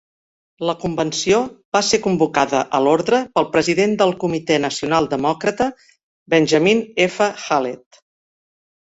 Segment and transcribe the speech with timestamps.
[0.69, 1.41] La convenció
[1.77, 5.71] va ser convocada a l'ordre pel president del Comitè Nacional Demòcrata
[6.37, 7.33] Benjamin F.
[7.49, 8.05] Hallett.